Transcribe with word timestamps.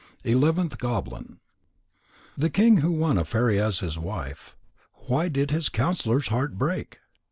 ELEVENTH 0.25 0.79
GOBLIN 0.79 1.37
_The 2.35 2.51
King 2.51 2.77
who 2.77 2.89
won 2.91 3.19
a 3.19 3.23
Fairy 3.23 3.59
as 3.61 3.81
his 3.81 3.99
Wife. 3.99 4.55
Why 5.05 5.27
did 5.27 5.51
his 5.51 5.69
counsellor's 5.69 6.29
heart 6.29 6.57
break? 6.57 6.97